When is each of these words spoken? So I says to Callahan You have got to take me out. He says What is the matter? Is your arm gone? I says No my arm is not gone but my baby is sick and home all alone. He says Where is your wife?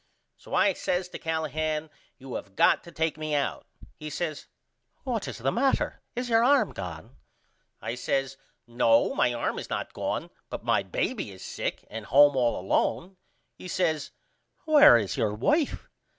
So 0.35 0.55
I 0.55 0.73
says 0.73 1.09
to 1.09 1.19
Callahan 1.19 1.91
You 2.17 2.33
have 2.33 2.55
got 2.55 2.83
to 2.85 2.91
take 2.91 3.19
me 3.19 3.35
out. 3.35 3.67
He 3.97 4.09
says 4.09 4.47
What 5.03 5.27
is 5.27 5.37
the 5.37 5.51
matter? 5.51 6.01
Is 6.15 6.27
your 6.27 6.43
arm 6.43 6.71
gone? 6.73 7.17
I 7.83 7.93
says 7.93 8.35
No 8.65 9.13
my 9.13 9.31
arm 9.31 9.59
is 9.59 9.69
not 9.69 9.93
gone 9.93 10.31
but 10.49 10.63
my 10.65 10.81
baby 10.81 11.29
is 11.29 11.43
sick 11.45 11.85
and 11.87 12.07
home 12.07 12.35
all 12.35 12.59
alone. 12.59 13.17
He 13.53 13.67
says 13.67 14.09
Where 14.65 14.97
is 14.97 15.17
your 15.17 15.35
wife? 15.35 15.87